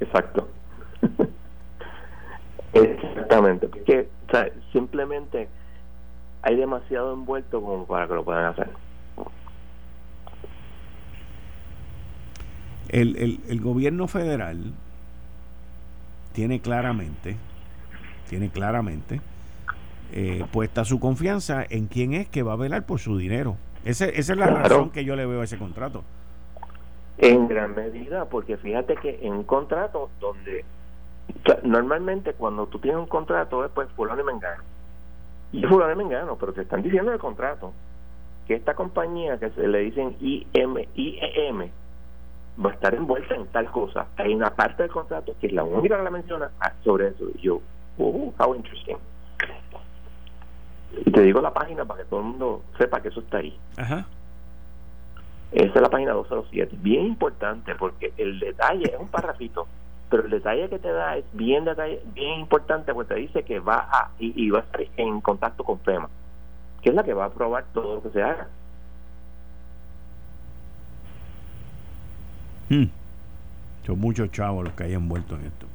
[0.00, 0.48] Exacto.
[2.72, 4.08] Exactamente, porque
[4.72, 5.48] simplemente
[6.42, 8.68] hay demasiado envuelto como para que lo puedan hacer.
[12.88, 14.72] El, el, el gobierno federal
[16.32, 17.36] tiene claramente,
[18.28, 19.20] tiene claramente
[20.12, 23.56] eh, puesta su confianza en quién es que va a velar por su dinero.
[23.84, 26.02] Esa es la razón que yo le veo a ese contrato.
[27.18, 30.64] En gran medida, porque fíjate que en un contrato donde
[31.62, 34.62] normalmente cuando tú tienes un contrato es pues fulano y mengano.
[35.52, 37.72] Y fulano y mengano, pero te están diciendo en el contrato
[38.46, 41.70] que esta compañía que se le dicen IM, IEM
[42.64, 44.06] va a estar envuelta en tal cosa.
[44.16, 47.24] Hay una parte del contrato que es la única que la menciona ah, sobre eso.
[47.34, 47.60] Y yo,
[47.98, 48.96] uh, how interesting.
[51.04, 53.56] Y te digo la página para que todo el mundo sepa que eso está ahí.
[53.76, 54.06] Ajá.
[55.54, 56.76] Esa es la página 207.
[56.80, 59.68] Bien importante porque el detalle es un parrafito,
[60.10, 63.60] pero el detalle que te da es bien detalle, bien importante porque te dice que
[63.60, 66.08] va a y, va a estar en contacto con FEMA,
[66.82, 68.48] que es la que va a aprobar todo lo que se haga.
[72.68, 72.86] Hmm.
[73.86, 75.66] Son muchos chavos los que hay envueltos en esto.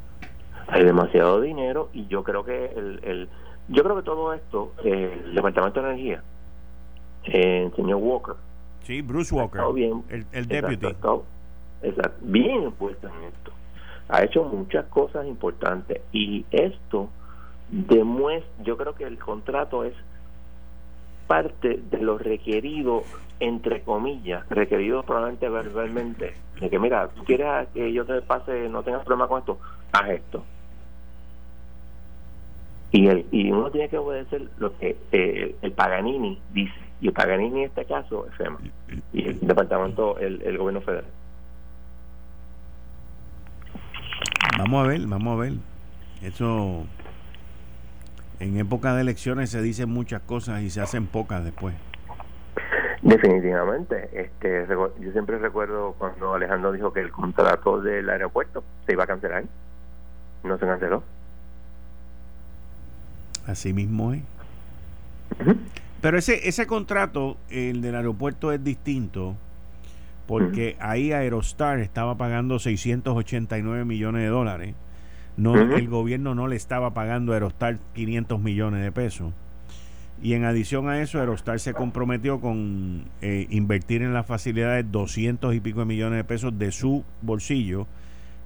[0.67, 3.29] Hay demasiado dinero y yo creo que el, el
[3.69, 6.23] yo creo que todo esto el Departamento de Energía
[7.25, 8.35] eh, el señor Walker
[8.83, 10.95] Sí, Bruce Walker, bien, el, el deputy.
[12.21, 13.51] bien envuelto en esto.
[14.07, 17.09] Ha hecho muchas cosas importantes y esto
[17.69, 19.93] demuestra, yo creo que el contrato es
[21.27, 23.03] parte de lo requerido,
[23.39, 28.81] entre comillas, requerido probablemente verbalmente, de que mira, tú quieres que yo te pase, no
[28.81, 29.59] tengas problema con esto,
[29.91, 30.43] haz esto.
[32.91, 37.59] Y, el, y uno tiene que obedecer lo que eh, el Paganini dice y Paganini
[37.61, 38.59] en este caso es FEMA
[39.13, 41.05] y el departamento, el, el gobierno federal.
[44.57, 45.53] Vamos a ver, vamos a ver.
[46.21, 46.85] Eso
[48.39, 51.75] en época de elecciones se dicen muchas cosas y se hacen pocas después.
[53.01, 54.09] Definitivamente.
[54.11, 59.07] Este, yo siempre recuerdo cuando Alejandro dijo que el contrato del aeropuerto se iba a
[59.07, 59.45] cancelar.
[60.43, 61.03] No se canceló.
[63.49, 64.21] Así mismo es.
[66.01, 69.35] Pero ese, ese contrato, el del aeropuerto, es distinto
[70.27, 74.75] porque ahí Aerostar estaba pagando 689 millones de dólares.
[75.35, 79.33] No, El gobierno no le estaba pagando a Aerostar 500 millones de pesos.
[80.21, 85.55] Y en adición a eso, Aerostar se comprometió con eh, invertir en las facilidades 200
[85.55, 87.87] y pico de millones de pesos de su bolsillo.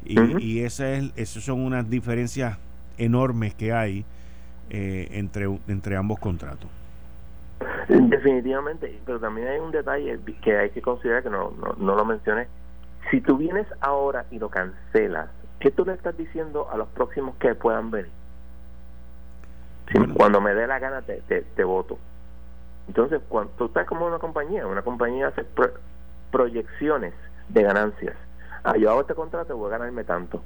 [0.05, 2.57] Y, y esa es, esas son unas diferencias
[2.97, 4.05] enormes que hay
[4.75, 6.67] eh, entre, entre ambos contratos.
[7.87, 12.47] Definitivamente, pero también hay un detalle que hay que considerar que no, no, lo mencioné.
[13.11, 17.35] Si tú vienes ahora y lo cancelas, ¿qué tú le estás diciendo a los próximos
[17.35, 18.09] que puedan venir?
[20.15, 21.99] Cuando me dé la gana te, te, voto.
[22.87, 25.45] Entonces, cuando tú estás como una compañía, una compañía hace
[26.31, 27.13] proyecciones
[27.49, 28.15] de ganancias.
[28.63, 30.41] Ah, yo hago este contrato, voy a ganarme tanto.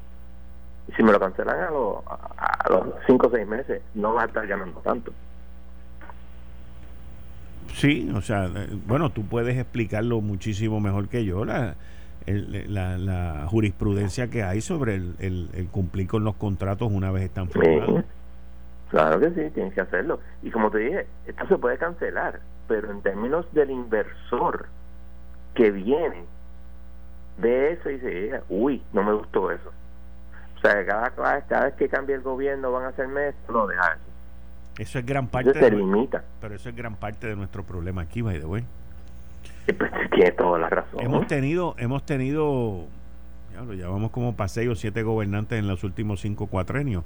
[0.95, 4.25] Si me lo cancelan a, los a los 5 o 6 meses, no va a
[4.25, 5.11] estar ganando tanto.
[7.73, 11.75] Sí, o sea, eh, bueno, tú puedes explicarlo muchísimo mejor que yo, la,
[12.25, 18.03] la, jurisprudencia que hay sobre el, el, cumplir con los contratos una vez están firmados.
[18.89, 20.19] claro que sí, tienes que hacerlo.
[20.41, 24.67] Y como te dije, esto se puede cancelar, pero en términos del inversor
[25.53, 26.25] que viene,
[27.37, 29.71] ve eso y dice, uy, no me gustó eso.
[30.57, 33.93] O sea, cada, cada vez que cambie el gobierno van a hacerme esto, no, deja
[33.93, 34.81] eso.
[34.81, 35.53] Eso es gran parte.
[35.53, 36.23] de, limita.
[36.41, 38.65] Pero eso es gran parte de nuestro problema aquí, by the way.
[39.65, 40.99] Pues, tiene toda la razón.
[41.01, 42.85] Hemos tenido, hemos tenido,
[43.53, 47.03] ya lo llevamos como para seis o siete gobernantes en los últimos cinco cuatrenios.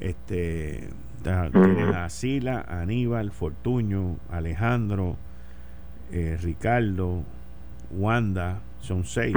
[0.00, 0.88] Este,
[1.22, 5.16] tienes a Sila, Aníbal, Fortuño, Alejandro,
[6.10, 7.22] eh, Ricardo,
[7.90, 9.34] Wanda, son seis.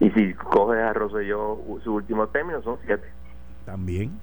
[0.00, 3.06] Y si coges a Rosselló, su último término son siete.
[3.64, 4.18] También.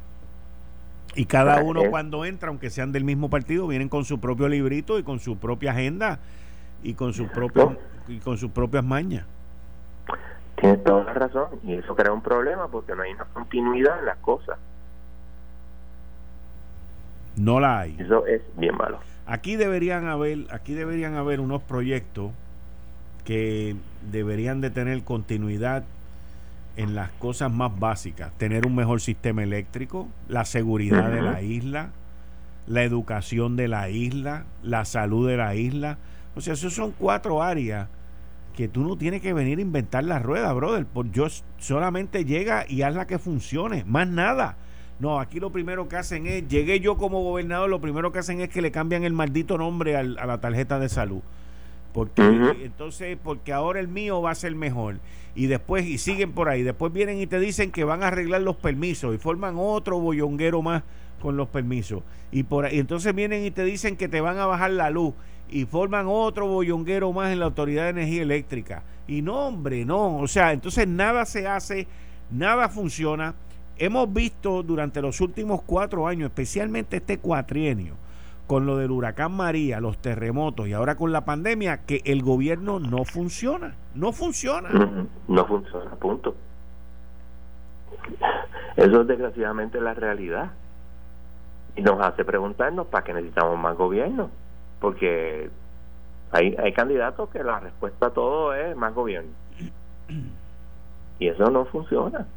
[1.16, 4.98] Y cada uno cuando entra, aunque sean del mismo partido, vienen con su propio librito
[4.98, 6.20] y con su propia agenda
[6.84, 7.74] y con sus propios
[8.08, 9.26] y con sus propias mañas.
[10.56, 14.06] Tienes toda la razón y eso crea un problema porque no hay una continuidad en
[14.06, 14.58] las cosas.
[17.36, 17.96] No la hay.
[18.00, 19.00] Eso es bien malo.
[19.26, 22.32] Aquí deberían haber, aquí deberían haber unos proyectos
[23.26, 23.76] que
[24.12, 25.84] deberían de tener continuidad
[26.78, 31.90] en las cosas más básicas, tener un mejor sistema eléctrico, la seguridad de la isla,
[32.68, 35.98] la educación de la isla, la salud de la isla.
[36.36, 37.88] O sea, esos son cuatro áreas
[38.56, 40.86] que tú no tienes que venir a inventar la rueda, brother.
[40.86, 44.58] Por yo solamente llega y haz la que funcione, más nada.
[45.00, 48.40] No, aquí lo primero que hacen es, llegué yo como gobernador, lo primero que hacen
[48.40, 51.22] es que le cambian el maldito nombre a la tarjeta de salud.
[51.94, 52.22] Porque
[52.64, 55.00] entonces, porque ahora el mío va a ser mejor.
[55.36, 58.42] Y después, y siguen por ahí, después vienen y te dicen que van a arreglar
[58.42, 60.84] los permisos y forman otro bollonguero más
[61.22, 62.04] con los permisos.
[62.32, 65.14] Y por ahí, entonces vienen y te dicen que te van a bajar la luz
[65.50, 68.84] y forman otro bollonguero más en la Autoridad de Energía Eléctrica.
[69.08, 70.18] Y no, hombre, no.
[70.18, 71.88] O sea, entonces nada se hace,
[72.30, 73.36] nada funciona.
[73.78, 77.96] Hemos visto durante los últimos cuatro años, especialmente este cuatrienio,
[78.52, 82.82] con lo del huracán María, los terremotos y ahora con la pandemia, que el gobierno
[82.82, 83.76] no funciona.
[83.96, 84.68] No funciona.
[85.30, 86.36] No funciona, punto.
[88.76, 90.52] Eso es desgraciadamente la realidad.
[91.78, 94.30] Y nos hace preguntarnos para qué necesitamos más gobierno.
[94.82, 95.50] Porque
[96.34, 99.32] hay, hay candidatos que la respuesta a todo es más gobierno.
[101.20, 102.28] Y eso no funciona.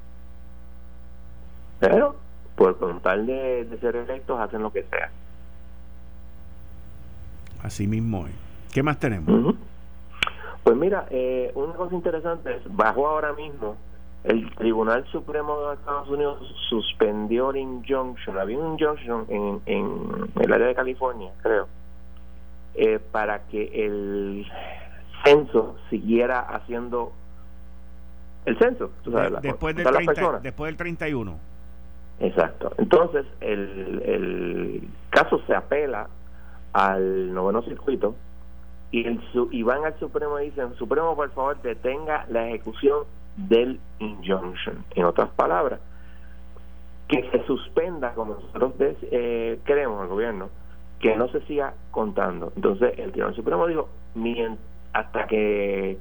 [1.81, 2.15] Pero,
[2.55, 5.11] por contar de, de ser electos, hacen lo que sea.
[7.65, 8.35] Así mismo es.
[8.75, 9.57] ¿Qué más tenemos?
[10.63, 13.77] Pues mira, eh, una cosa interesante es, bajo ahora mismo,
[14.23, 20.53] el Tribunal Supremo de Estados Unidos suspendió el injunction, había un injunction en, en el
[20.53, 21.67] área de California, creo,
[22.75, 24.47] eh, para que el
[25.25, 27.13] censo siguiera haciendo
[28.45, 28.91] el censo,
[29.41, 29.87] después, del
[30.43, 31.39] después del 31.
[32.21, 32.75] Exacto.
[32.77, 36.09] Entonces, el, el caso se apela
[36.75, 38.15] al noveno circuito
[38.91, 43.05] y, el, y van al Supremo y dicen, Supremo, por favor, detenga la ejecución
[43.37, 44.85] del injunction.
[44.95, 45.81] En otras palabras,
[47.09, 50.49] que se suspenda, como nosotros eh, queremos, el gobierno,
[51.01, 52.53] que no se siga contando.
[52.57, 53.89] Entonces, el Tribunal Supremo dijo,
[54.93, 55.99] hasta que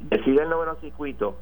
[0.00, 1.36] decida el noveno circuito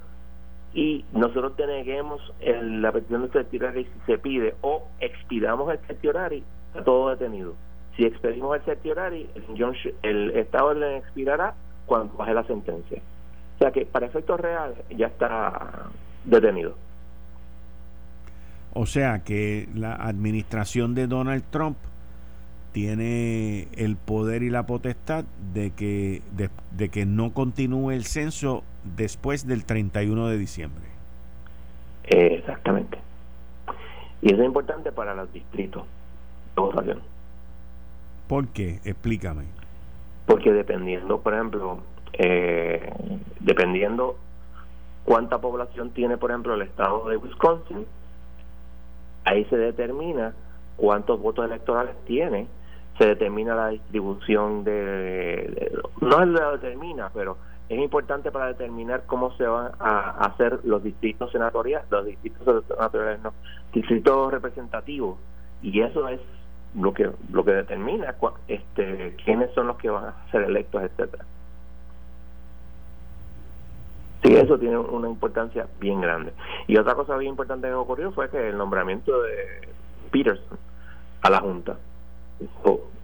[0.72, 6.84] y nosotros teneguemos la petición de certiorari si se pide o expidamos el certiorari, está
[6.84, 7.54] todo detenido.
[7.96, 11.54] Si expedimos el certiorari, el, el Estado le expirará
[11.86, 13.02] cuando baje la sentencia.
[13.56, 15.90] O sea que para efectos reales ya está
[16.24, 16.74] detenido.
[18.74, 21.76] O sea que la administración de Donald Trump
[22.72, 28.64] tiene el poder y la potestad de que, de, que no continúe el censo
[28.96, 30.84] después del 31 de diciembre.
[32.04, 32.98] exactamente.
[34.22, 35.84] Y eso es importante para los distritos
[36.56, 37.11] de votación.
[38.32, 38.80] ¿Por qué?
[38.86, 39.44] Explícame.
[40.24, 41.80] Porque dependiendo, por ejemplo,
[42.14, 42.90] eh,
[43.40, 44.16] dependiendo
[45.04, 47.84] cuánta población tiene, por ejemplo, el estado de Wisconsin,
[49.26, 50.34] ahí se determina
[50.78, 52.46] cuántos votos electorales tiene,
[52.96, 57.36] se determina la distribución de, no se lo determina, pero
[57.68, 63.20] es importante para determinar cómo se van a hacer los distritos senatoriales, los distritos senatoriales,
[63.20, 63.34] no,
[63.74, 65.18] distritos representativos,
[65.60, 66.18] y eso es
[66.74, 68.14] lo que lo que determina
[68.48, 71.24] este quiénes son los que van a ser electos etcétera.
[74.22, 76.32] Sí eso tiene una importancia bien grande.
[76.68, 79.68] Y otra cosa bien importante que ocurrió fue que el nombramiento de
[80.10, 80.58] Peterson
[81.22, 81.76] a la junta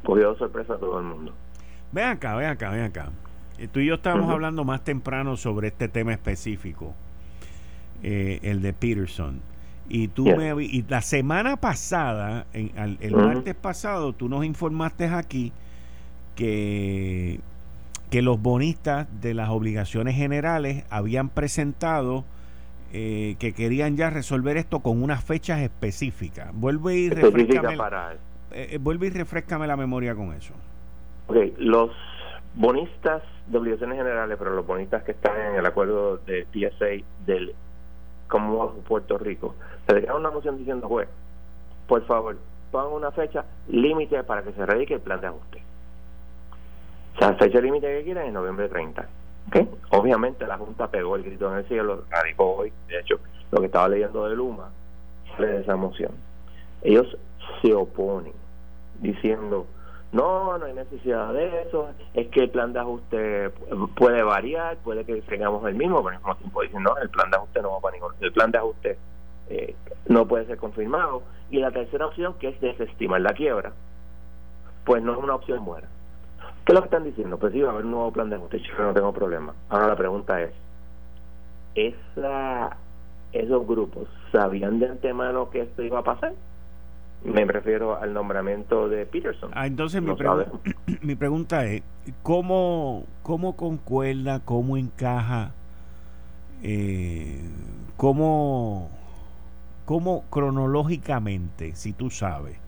[0.05, 1.33] cogió sorpresa a todo el mundo.
[1.93, 3.11] Ven acá ven acá ven acá.
[3.59, 6.95] Eh, tú y yo estábamos hablando más temprano sobre este tema específico
[8.03, 9.41] eh, el de Peterson
[9.89, 15.53] y tú me y la semana pasada, en, el martes pasado, tú nos informaste aquí
[16.36, 17.41] que,
[18.11, 22.24] que los bonistas de las obligaciones generales habían presentado
[22.93, 26.51] eh, que querían ya resolver esto con unas fechas específicas.
[26.55, 27.74] Vuelve y refrescame,
[28.51, 30.55] eh, eh, vuelve y refrescame la memoria con eso.
[31.26, 31.91] Ok, los
[32.55, 37.55] bonistas de obligaciones generales, pero los bonistas que están en el acuerdo de PSA del
[38.29, 39.55] como Puerto Rico,
[39.87, 41.09] se le una moción diciendo, juez,
[41.87, 42.37] por favor,
[42.70, 45.62] pongan una fecha límite para que se radique el plan de ajuste.
[47.16, 49.09] O sea, fecha límite que quieran es noviembre 30.
[49.49, 49.68] ¿Okay?
[49.91, 53.18] Obviamente la Junta pegó el grito en el cielo, radicó hoy, de hecho,
[53.51, 54.70] lo que estaba leyendo de Luma,
[55.35, 56.12] sale esa moción.
[56.83, 57.16] Ellos
[57.62, 58.35] se oponen,
[59.01, 59.66] diciendo,
[60.13, 63.51] no, no hay necesidad de eso, es que el plan de ajuste
[63.95, 67.31] puede variar, puede que tengamos el mismo, pero al mismo tiempo dicen, no, el plan
[67.31, 68.99] de ajuste no va para ningún, el plan de ajuste
[69.51, 69.75] eh,
[70.07, 71.23] no puede ser confirmado.
[71.51, 73.73] Y la tercera opción, que es desestimar la quiebra,
[74.85, 75.89] pues no es una opción buena.
[76.65, 77.39] ¿Qué es lo que están diciendo?
[77.39, 79.55] Pues sí, va a haber un nuevo plan de ajuste, yo no tengo problema.
[79.69, 80.53] Ahora la pregunta es,
[81.75, 82.77] ¿esa,
[83.33, 86.33] ¿esos grupos sabían de antemano que esto iba a pasar?
[87.25, 89.51] Me refiero al nombramiento de Peterson.
[89.55, 90.14] Ah, entonces mi,
[91.03, 91.83] mi pregunta es,
[92.23, 95.53] ¿cómo, cómo concuerda, cómo encaja,
[96.62, 97.41] eh,
[97.97, 98.91] cómo
[99.89, 102.59] cómo cronológicamente, si tú sabes,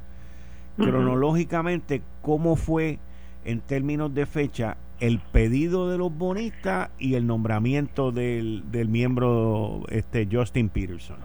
[0.79, 2.99] cronológicamente, cómo fue
[3.45, 9.83] en términos de fecha el pedido de los bonistas y el nombramiento del, del miembro
[9.91, 11.19] este Justin Peterson.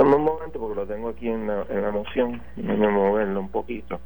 [0.00, 3.50] Dame un momento porque lo tengo aquí en la, en la moción, déjame moverlo un
[3.50, 4.00] poquito.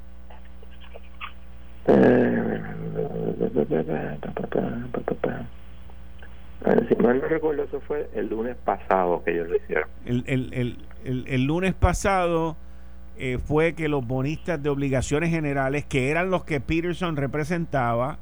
[6.88, 9.88] Si mal no recuerdo, eso fue el lunes pasado que ellos lo hicieron.
[10.04, 12.56] El, el, el, el lunes pasado
[13.16, 18.18] eh, fue que los bonistas de obligaciones generales, que eran los que Peterson representaba,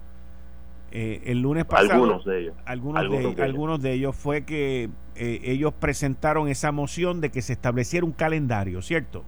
[0.91, 1.95] eh, el lunes pasado.
[1.95, 2.55] Algunos de ellos.
[2.67, 7.53] Algunos, de, algunos de ellos fue que eh, ellos presentaron esa moción de que se
[7.53, 9.25] estableciera un calendario, ¿cierto?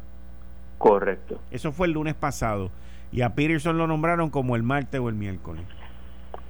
[0.78, 1.40] Correcto.
[1.50, 2.70] Eso fue el lunes pasado.
[3.12, 5.64] Y a Peterson lo nombraron como el martes o el miércoles.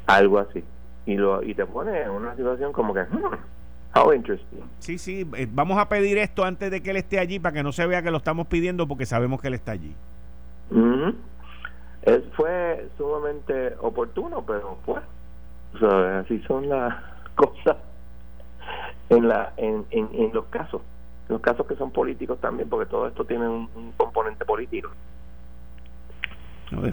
[0.06, 0.64] Algo así
[1.06, 5.28] y lo y te pone en una situación como que hmm, how interesting sí sí
[5.36, 7.86] eh, vamos a pedir esto antes de que él esté allí para que no se
[7.86, 9.94] vea que lo estamos pidiendo porque sabemos que él está allí
[12.02, 15.02] es, fue sumamente oportuno pero pues
[15.82, 16.94] así son las
[17.34, 17.76] cosas
[19.10, 20.82] en la en, en, los casos
[21.28, 24.90] los casos que son políticos también porque todo esto tiene un componente político.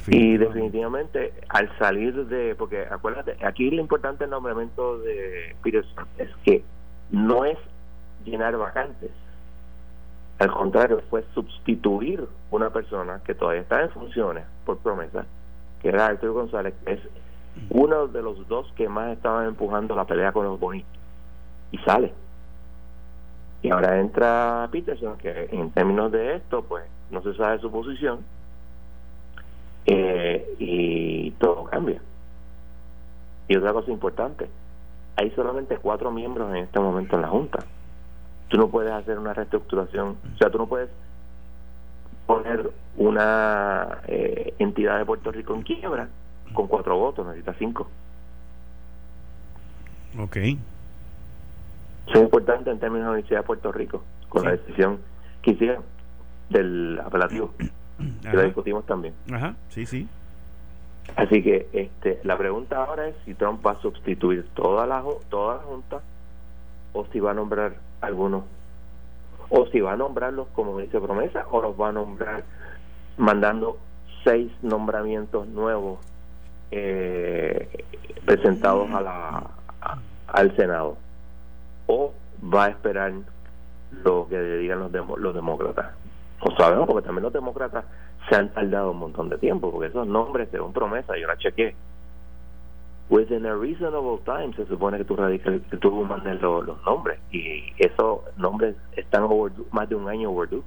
[0.07, 1.34] Y definitivamente.
[1.49, 6.64] al salir de, porque acuérdate, aquí lo importante del nombramiento de Peterson es que
[7.09, 7.57] no es
[8.26, 9.12] llenar vacantes,
[10.39, 15.26] al contrario, fue sustituir una persona que todavía está en funciones por promesa,
[15.82, 16.99] que era Arturo González, que es
[17.70, 20.91] uno de los dos que más estaban empujando la pelea con los bonitos,
[21.72, 22.13] y sale.
[23.61, 28.19] Y ahora entra Peterson, que en términos de esto, pues no se sabe su posición,
[29.86, 32.01] eh, y todo cambia.
[33.47, 34.49] Y otra cosa importante,
[35.15, 37.59] hay solamente cuatro miembros en este momento en la Junta.
[38.47, 40.89] Tú no puedes hacer una reestructuración, o sea, tú no puedes
[42.26, 46.09] poner una eh, entidad de Puerto Rico en quiebra
[46.53, 47.88] con cuatro votos, necesitas cinco.
[50.19, 50.38] Ok.
[52.08, 54.99] Eso es importante en términos de la Universidad de Puerto Rico, con la decisión
[55.41, 55.84] que hicieron
[56.49, 57.54] del apelativo
[58.22, 59.14] que lo discutimos también.
[59.32, 60.08] Ajá, sí, sí.
[61.16, 65.56] Así que este, la pregunta ahora es si Trump va a sustituir toda la, toda
[65.56, 66.02] la Junta
[66.93, 68.43] o si va a nombrar algunos,
[69.49, 72.43] o si va a nombrarlos como dice promesa, o los va a nombrar
[73.18, 73.78] mandando
[74.24, 75.99] seis nombramientos nuevos
[76.72, 77.86] eh,
[78.26, 79.43] presentados a la,
[80.28, 80.97] al Senado,
[81.92, 83.12] o va a esperar
[84.04, 85.92] lo que digan los, los demócratas.
[86.44, 87.86] Lo sabemos porque también los demócratas
[88.30, 91.76] se han tardado un montón de tiempo, porque esos nombres según promesa, yo la chequé.
[93.10, 98.22] Within a reasonable time se supone que tú, que tú mandes los, nombres y esos
[98.38, 99.28] nombres están
[99.72, 100.64] más de un año overdue.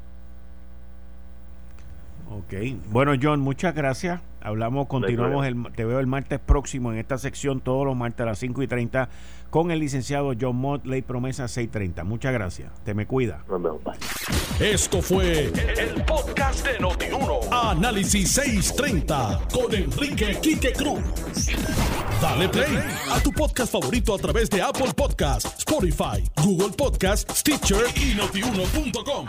[2.30, 2.54] Ok,
[2.90, 4.20] bueno John, muchas gracias.
[4.40, 8.26] Hablamos, continuamos, el, te veo el martes próximo en esta sección, todos los martes a
[8.26, 9.08] las 5 y 30,
[9.48, 12.04] con el licenciado John Mott, Ley Promesa 630.
[12.04, 13.42] Muchas gracias, te me cuida.
[14.60, 17.40] Esto fue el, podcast de Notiuno.
[17.50, 21.00] Análisis 630 con Enrique Quique Cruz.
[22.20, 22.78] Dale play
[23.10, 29.26] a tu podcast favorito a través de Apple Podcasts, Spotify, Google Podcasts, Stitcher y notiuno.com.